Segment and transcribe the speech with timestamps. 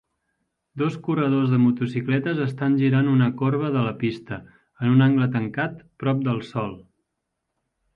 [0.81, 4.43] Dos corredors de motocicletes estan girant una corba de la pista,
[4.83, 6.79] en un angle tancat, prop del sòl